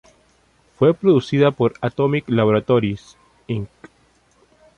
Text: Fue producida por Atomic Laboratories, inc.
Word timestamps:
Fue 0.79 0.95
producida 0.95 1.51
por 1.51 1.75
Atomic 1.79 2.27
Laboratories, 2.27 3.17
inc. 3.45 3.69